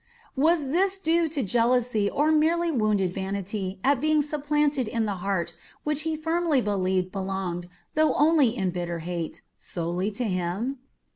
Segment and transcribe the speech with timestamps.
[0.35, 5.53] Was this due to jealousy or merely wounded vanity at being supplanted in a heart
[5.83, 10.79] which he firmly believed belonged, though only in bitter hate, solely to him?